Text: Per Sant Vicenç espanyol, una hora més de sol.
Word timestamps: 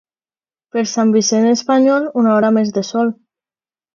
Per 0.77 0.83
Sant 0.91 1.09
Vicenç 1.15 1.51
espanyol, 1.57 2.09
una 2.21 2.33
hora 2.37 2.51
més 2.57 2.75
de 2.79 2.85
sol. 2.91 3.15